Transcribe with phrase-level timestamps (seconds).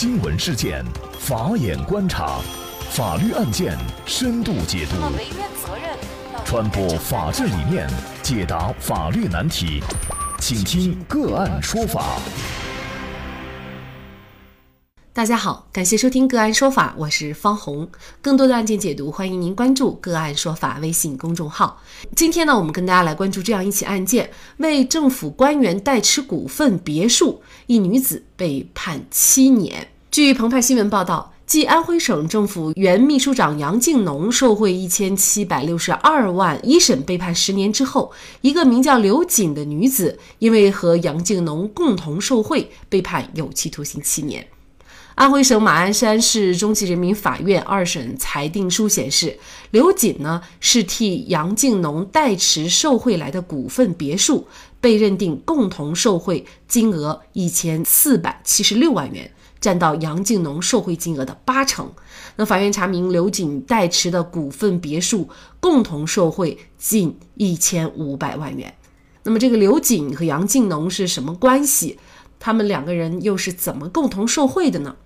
[0.00, 0.84] 新闻事件，
[1.18, 2.38] 法眼观察，
[2.92, 3.76] 法律案件
[4.06, 4.94] 深度解读，
[5.66, 5.98] 责任
[6.44, 7.84] 传播法治理念，
[8.22, 9.82] 解答法律难题，
[10.38, 12.16] 请听个案说法。
[15.12, 17.90] 大家好，感谢收听个案说法，我是方红。
[18.22, 21.82] 更多的案件解读，欢迎您关注个案说法微信公众号。
[22.14, 29.88] 今天呢，我们跟大家来关注这样一起案件：为政府官员代持股份别墅，一女子被判七年。
[30.18, 38.10] 据澎湃新闻报道，继安徽省政府原秘书长杨敬农受贿一千七百六十二万，一审被判十年之后，
[38.40, 44.44] 一个名叫刘瑾的女子，因为和杨敬农共同受贿，被判有期徒刑七年。
[45.14, 49.38] 安徽省马鞍山市中级人民法院二审裁定书显示，
[49.70, 54.48] 刘瑾呢是替杨敬农代持受贿来的股份别墅，
[54.80, 59.30] 被认定共同受贿金额一千四百七十六万元，
[59.60, 61.90] 占到杨敬农受贿金额的八成。
[62.36, 65.28] 那法院查明，刘瑾代持的股份别墅
[65.60, 68.74] 共同受贿近一千五百万元。
[69.24, 71.98] 那么，这个刘瑾和杨敬农是什么关系？
[72.40, 74.96] 他们两个人又是怎么共同受贿的呢？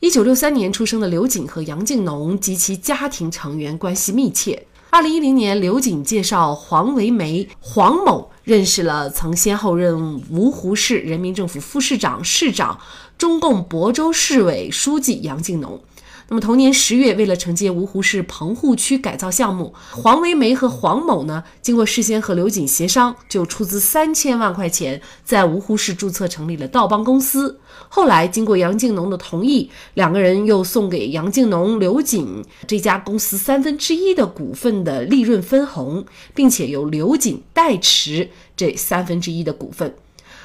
[0.00, 4.66] 一九六三年出生的刘瑾和杨敬农及其家庭成员关系密切。
[4.90, 9.94] 二零一零年，刘瑾介绍黄维梅、黄某认识了曾先后任
[10.30, 12.78] 芜湖市人民政府副市长、市长、
[13.22, 15.80] 中共亳州市委书记杨敬农。
[16.26, 27.60] 那么同年十月，为了承接芜湖市棚户区改造项目，黄维梅和黄某呢，经过事先和刘瑾协商，就出资三千万块钱，在芜湖市注册成立了道邦公司。
[27.88, 39.94] 后来经过杨敬农的同意，两个人又送给杨敬农、刘瑾这家公司三分之一的股份的利润分红，并且由刘瑾代持这三分之一的股份。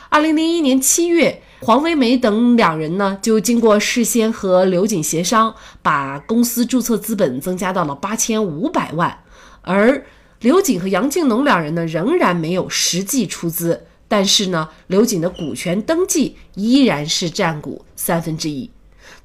[0.10, 9.20] 二零零一年七月，黄维梅等两人呢，就经过事先和刘瑾协商，把公司注册资本增加到了八千五百万。
[9.62, 10.06] 而
[10.40, 18.70] 刘瑾和杨敬农两人呢，仍然没有实际出资，但是呢，刘瑾的股权登记依然是占股三分之一。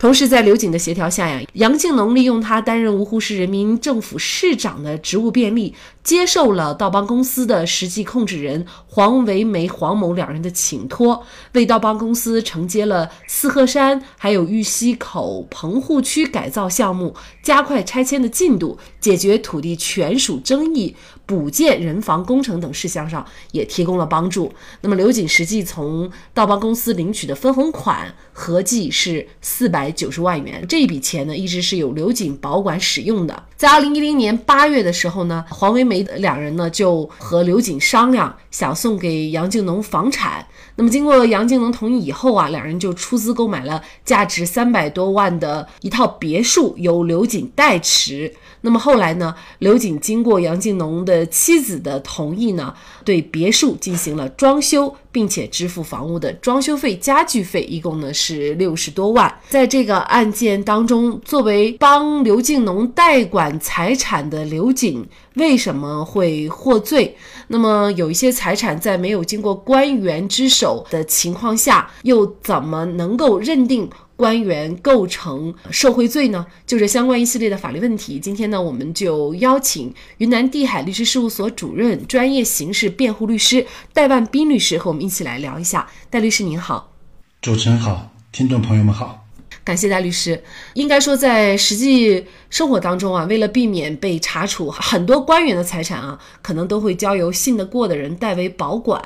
[0.03, 20.97] 同时，在刘瑾的协调下呀，杨敬农利用他担任芜湖市人民政府市长的职务便利，接受了道邦公司的实际控制人黄维梅、黄某两人的请托，为道邦公司承接了四鹤山还有玉溪口棚户区改造项目，加快拆迁的进度，解决土地权属争议。
[21.25, 24.53] 补建人防工程等事项上也提供了帮助。
[24.83, 33.44] 那么刘瑾实际从道邦公司领取的分红款合计是四百九十万元，这笔钱呢一直是由刘瑾保管使用的。
[33.62, 40.45] 在二零一零年八月的时候呢，黄维梅两人呢就和刘瑾商量，想送给杨敬农房产。
[40.75, 48.34] 那么经过杨敬农同意以后啊，两人就出资购买了价值三百多万的一套别墅，由刘瑾代持。
[48.62, 49.33] 那么后来呢？
[49.61, 52.75] 刘瑾经过杨敬农的妻子的同意呢，
[53.05, 59.33] 对别墅进行了装修，并且支付房屋的装修费、家具费，一共呢是六十多万。
[59.49, 67.17] 在这个案件当中，作为帮刘敬农代管财产的刘瑾为什么会获罪？
[67.49, 73.91] 那么有一些财产在没有经过官员之手的情况下，又怎么能够认定？
[74.15, 76.47] 官员构成受贿罪呢？
[76.65, 85.89] 就这相关一系列的法律问题，今天呢，我们就邀请云南地海律师事务所主任、专业刑事辩护律师戴万斌律师和我们一起来聊一下。
[86.09, 86.93] 戴律师您好，
[87.41, 89.22] 主持人好，听众朋友们好，
[89.65, 90.43] 感谢戴律师。
[90.75, 99.03] 应该说，在实际生活当中啊，为了避免被查处，很多官员的财产啊，可能都会交由信得过的人代为保管。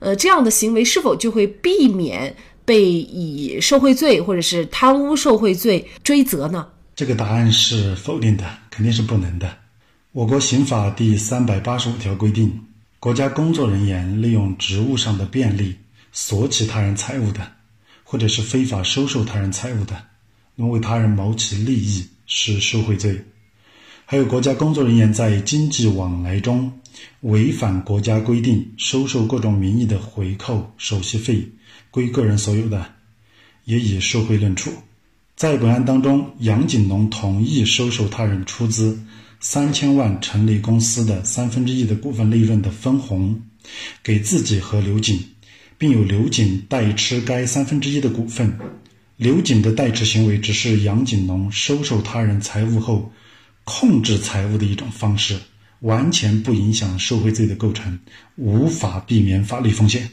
[0.00, 2.34] 呃，这样的行为是否就会避免？
[2.64, 6.66] 被以受贿罪或者是贪污受贿罪追责呢？
[6.94, 9.50] 这个答案是否定的，肯定是不能的。
[10.12, 12.60] 我国刑法第三百八十五条规定，
[13.00, 15.76] 国家工作人员利用职务上的便利
[16.12, 17.40] 索取他人财物的，
[18.04, 19.96] 或者是非法收受他人财物的，
[20.58, 23.24] 能为他人谋取利益是受贿罪。
[24.04, 26.72] 还有国家工作人员在经济往来中
[27.20, 31.48] 违反国家规定，收受各种名义的回扣、手续费。
[31.92, 32.84] 归个人所有的，
[33.66, 34.72] 也以受贿论处。
[35.36, 38.98] 在本案当中，杨景龙同意收受他人出资
[39.38, 43.40] 三千万成立公司的三分之一的股份利润的分红，
[44.02, 45.20] 给自己和刘瑾，
[45.78, 48.58] 并由刘瑾代持该三分之一的股份。
[49.18, 53.12] 刘瑾的代持行为只是杨锦龙收受他人财物后
[53.64, 55.36] 控制财物的一种方式，
[55.80, 57.98] 完全不影响受贿罪的构成，
[58.36, 60.08] 无法避免法律风险。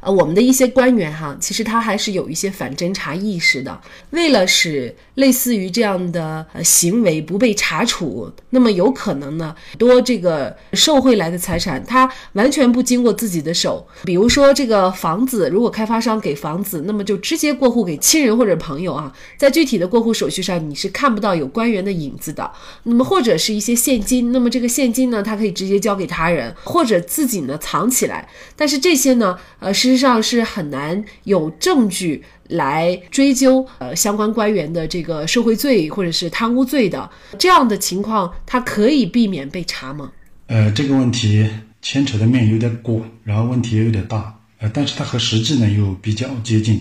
[0.00, 3.80] 呃，我们的一些官员哈，其实他还是有一些反侦查意识的。
[4.10, 13.86] 为了使类似于这样的呃行为不被查处，那么有可能呢，多这个受贿来的财产，他完全不经过自己的手。
[14.04, 22.50] 比如说这个房子，如果开发商给房子，那么就直接过户给亲人或者朋友啊，在具体的过户手续上你是看不到有官员的影子的。
[22.84, 28.28] 那么或者是一些现金，那么这个现金呢，他可以直接交给他人，或者自己呢藏起来。
[28.54, 40.12] 但是这些呢，呃，事实上是很难有证据来追究呃相关官员的这个受贿罪或者是贪污罪的这样的情况，它可以避免被查吗？
[40.46, 41.46] 呃，这个问题
[41.82, 46.76] 牵扯的面有点广，然后问题也有点大，呃，但是它和实际呢又比较接近。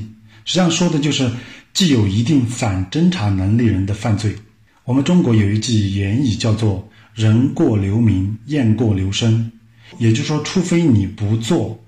[0.46, 1.30] 实际上说的就是
[1.74, 4.36] 既有一定反侦查能力人的犯罪。
[4.84, 9.50] 我们中国有一句谚语叫做“人过留名，雁过留声”，
[9.98, 11.80] 也就是说，除非你不做。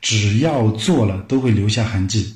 [0.00, 2.34] 只要做了，都会留下痕迹。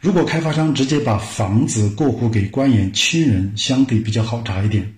[0.00, 4.94] 如果开发商直接把房子过户给官员亲人，相对比较好查一点。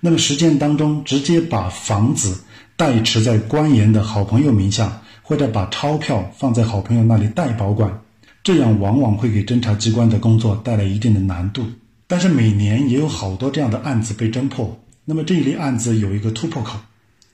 [0.00, 2.40] 那么实践当中，直接把房子
[2.76, 8.00] 代持在官员的好朋友名下，或者把钞票放在好朋友那里代保管，
[8.42, 11.66] 这样往往会给侦查机关的工作带来一定的难度。
[12.06, 14.78] 但是每年也有好多这样的案子被侦破。
[15.04, 16.78] 那么这一类案子有一个突破口，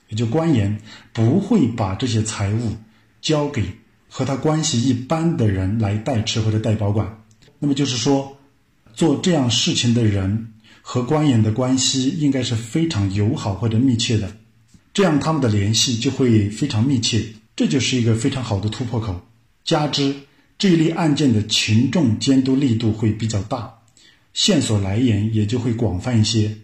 [0.09, 0.77] 也就官员
[1.13, 2.75] 不会把这些财物
[3.25, 3.63] 交给。
[4.07, 7.21] 和他关系一般的人来代持或者代保管，
[7.59, 8.37] 那么就是说，
[8.93, 14.31] 做这样事情的人和官员的关系应该是非常友好或者密切的，
[14.93, 17.25] 这样他们的联系就会非常密切，
[17.57, 19.19] 这就是一个非常好的突破口。
[19.65, 20.15] 加之
[20.57, 23.69] 这一类案件的群众监督力度会比较大，
[24.33, 26.55] 线索来源也就会广泛一些，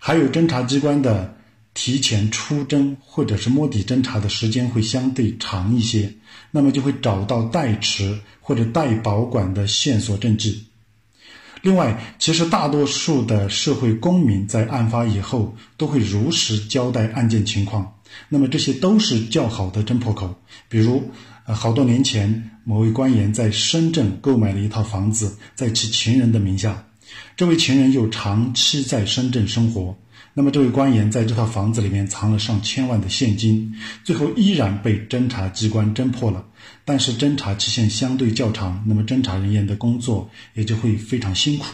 [0.00, 1.36] 还有侦查机关的。
[1.76, 6.10] 提前出侦或者是摸底侦查的时间会相对长一些，
[6.50, 10.58] 那么就会找到代持或者代保管的线索证据。
[11.60, 17.94] 另外，其实大多数的社会公民在案发以后都会如实交代案件情况，
[18.30, 20.34] 那么这些都是较好的侦破口。
[20.70, 21.02] 比如，
[21.44, 26.82] 呃，好多年前某位官员在深圳购买了一套房子，在其情人的名下，
[27.36, 29.94] 这位情人又长期在深圳生活。
[30.38, 33.74] 那么，这位官员在这套房子里面藏了上千万的现金，
[34.04, 36.44] 最后依然被侦查机关侦破了。
[36.84, 41.64] 但是，侦查期限相对较长，那么侦查人员的工作也就会非常辛苦。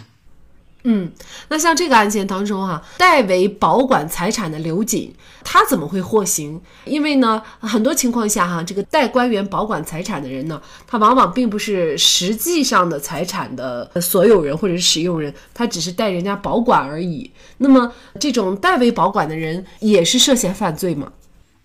[0.85, 1.13] 嗯，
[1.49, 5.15] 那像这个案件当中啊，代为保管财产的刘瑾，
[5.45, 6.61] 他怎么会获刑？
[6.85, 17.31] 因为呢，很多情况下哈，这个代官员保管财产的人呢，他往往并不是实际上的财产的所有人或者是使用人，他只是代人家保管而已。
[17.59, 21.13] 那么，这种代为保管的人也是涉嫌犯罪吗？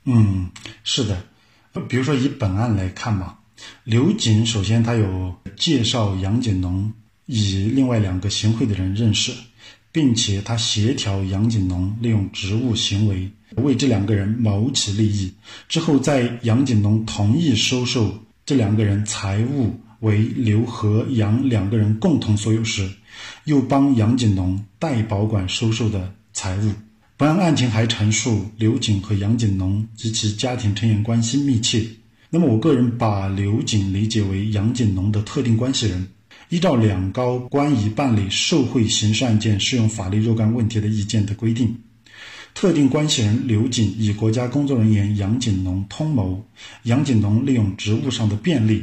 [0.05, 0.51] 嗯，
[0.83, 1.17] 是的。
[1.87, 3.37] 比如说以本案来看嘛，
[3.83, 6.93] 刘瑾首先他有介绍杨锦龙。
[7.27, 9.31] 以另外两个行贿的人认识，
[9.91, 15.31] 并且他协调杨锦龙利用职务行为为这两个人谋取利益。
[15.69, 22.89] 之后，在杨锦龙同意收受这两个人财物为刘和杨两个人共同所有时，
[23.45, 26.71] 又帮杨锦龙代保管收受的财物。
[27.18, 31.83] 本案案情还陈述刘瑾和杨锦龙及其家庭成员关系密切。
[32.30, 36.07] 那么，我个人把刘瑾理解为杨锦龙的特定关系人。
[36.49, 41.77] 依照两高关于办理受贿刑事案件适用法律若干问题的意见的规定，
[42.54, 46.42] 特定关系人刘瑾与国家工作人员杨锦龙通谋，
[46.83, 48.81] 杨锦龙利用职务上的便利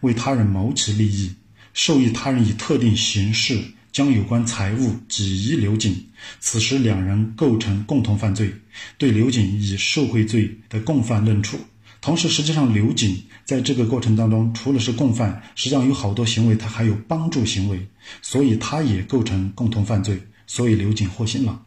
[0.00, 1.30] 为他人谋取利益，
[1.74, 5.94] 授意他人以特定形式将有关财物给予刘瑾，
[6.40, 8.50] 此时两人构成共同犯罪，
[8.96, 11.58] 对刘瑾以受贿罪的共犯论处。
[12.02, 17.86] 同时，实际上刘瑾在这个过程当中，除了是共犯，实际上有好多行为他还有帮助行为，
[18.20, 21.62] 所以他也构成共同犯罪，所以刘瑾获刑了。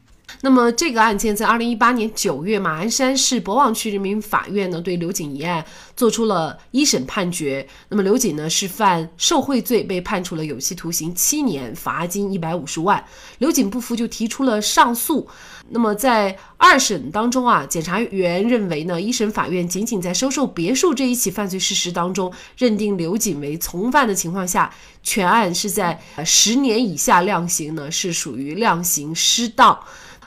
[0.45, 5.65] 那么这个案件在二零一八年九月，马鞍山市博望区人民法院呢对刘瑾一案
[5.97, 7.67] 作出了一审判决。
[7.89, 13.03] 那么刘瑾呢是犯受贿罪，被判处了有期徒刑七年，罚金一百五十万。
[13.39, 15.27] 刘瑾不服就提出了上诉。
[15.69, 24.71] 那么在二审当中啊，检察员认为呢，一审法院仅仅在收受别墅这一起犯罪事实当中认定刘瑾为从犯的情况下，
[25.01, 29.79] 全案是在十年以下量刑呢，是属于量刑失当。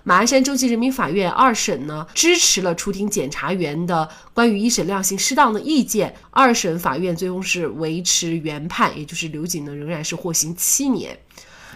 [0.09, 11.15] 马鞍山中级人民法院二审呢支持了出庭检察员的关于一审量刑适当的意见，二审法院最终是维持原判，也就是刘瑾呢仍然是获刑七年。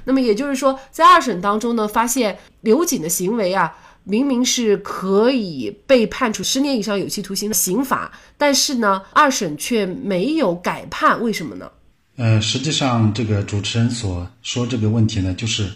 [0.04, 3.70] 那么也就是说，在二审当中呢，发现刘瑾的行为啊
[4.02, 11.70] 明明是可以被判处十年以上有期徒刑的刑罚，但是呢，二审却没有改判，为什么呢？
[12.16, 15.70] 呃，实际上这个主持人所说这个问题呢，就是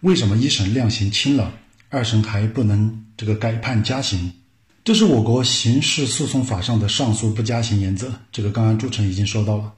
[0.00, 1.52] 为什么一审量刑轻了，
[1.92, 4.32] 二审还不能这个改判加刑？
[4.84, 8.12] 这是我国刑事诉讼法上的上诉不加刑原则。
[8.30, 9.72] 这个刚刚朱晨已经说到了，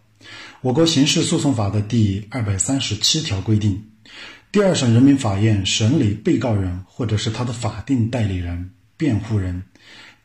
[0.61, 3.83] 我国刑事诉讼法的第二百三十七条规定。
[4.53, 9.63] 第二审人民法院审理被告人或者是他的法定代理人、辩护人、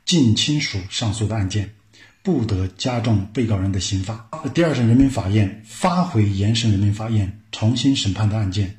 [0.06, 1.74] 近亲属上诉的案件，
[2.22, 4.30] 不得加重被告人的刑罚。
[4.54, 8.78] 第二审人民法院发回原审人民法院重新审判的案件，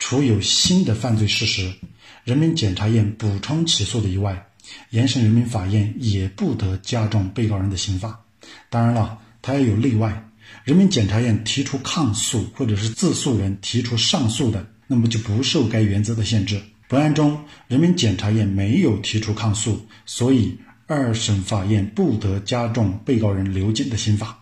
[0.00, 1.72] 除有新的犯罪事实，
[2.24, 4.44] 人民检察院补充起诉的以外，
[4.88, 8.18] 原审人民法院也不得加重被告人的刑罚。
[8.68, 10.28] 当然了，它也有例外，
[10.64, 14.66] 人民检察院提出抗诉或者是自诉人提出上诉的。
[14.88, 16.60] 那么就不受该原则的限制。
[16.88, 24.36] 本案中，人民检察院没有提出抗诉，所以二审法院不得加重被告人刘金的刑罚。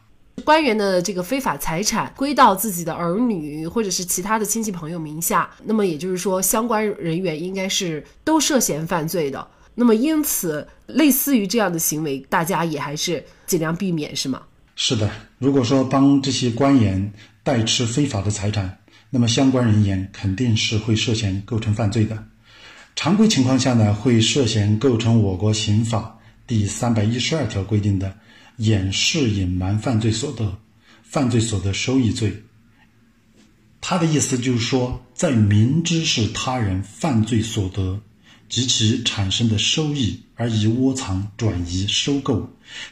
[0.49, 9.47] 官员的这个非法财产归到自己的儿女或者是其他的亲戚朋友名下，那么也就是说，相关人员应该是都涉嫌犯罪的。
[9.75, 14.40] 那么因此，类似于这样的行为，大家也还是尽量避免，是吗？
[14.75, 15.11] 是的。
[15.37, 17.12] 如果说帮这些官员
[17.43, 18.78] 代持非法的财产，
[19.11, 22.25] 那么相关人员肯定是会涉嫌构成犯罪的。
[22.97, 28.17] 常规情况下呢，会涉嫌构成我国刑法第三百一十二条规定的
[28.59, 30.57] 掩饰隐瞒犯罪所得、
[31.03, 32.41] 犯罪所得收益罪。
[33.81, 38.00] 他的意思就是说，在明知是他人犯罪所得。
[38.49, 42.49] 及其产生的收益而以窝藏、转移、收购、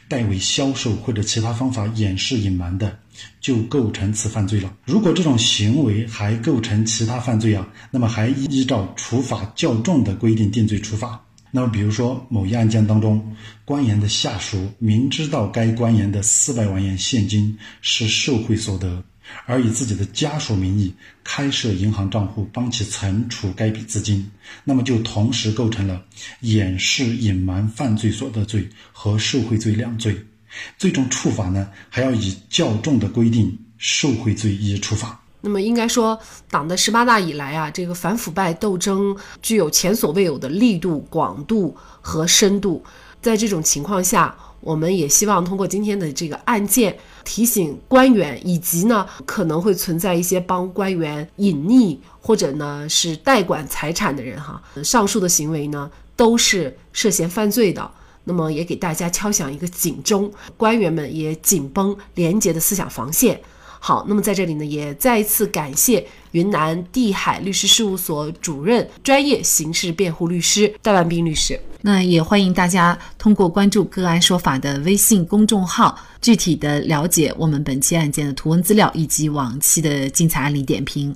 [0.07, 2.99] 代为销售或者其他方法掩饰、隐瞒的，
[3.41, 4.71] 就构成此犯罪了。
[4.85, 11.19] 如果这种行为还构成其他犯罪啊，那么还依照处罚较重的规定定罪处罚。
[11.51, 13.35] 那么，比如说某一案件当中，
[13.65, 19.03] 官员的下属明知道该官员的四百万元现金是受贿所得。
[19.45, 24.25] 而以自己的家属名义开设银行账户，帮其存储该笔资金，
[24.63, 26.01] 那么就同时构成了
[26.39, 30.17] 掩饰、隐瞒犯罪所得罪和受贿罪两罪。
[30.77, 35.21] 最终处罚呢，还要以较重的规定受贿罪一处罚。
[35.41, 36.17] 那么应该说，
[36.49, 42.83] 党的十八大以来啊，这个反腐败斗争具有前所未有的力度、广度和深度。
[43.21, 46.97] 在这种情况下，我们也希望通过今天的这个案件。
[47.23, 57.91] 提醒官员，以及呢可能会存在一些帮官员隐匿或者呢是代管财产的人哈，上述的行为呢都是涉嫌犯罪的。
[58.23, 63.41] 那么也给大家敲响一个警钟，官员们也紧绷廉洁的思想防线。
[63.79, 71.59] 好，那么在这里呢，也再一次感谢云南地海律师事务所主任、专业刑事辩护律师戴万斌律师。
[71.81, 81.15] 那也欢迎大家通过关注“个案说法”的微信公众号，具体的了解我们本期案件的图文资料以及往期的精彩案例点评。